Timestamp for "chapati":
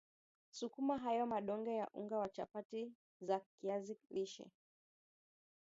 2.29-2.93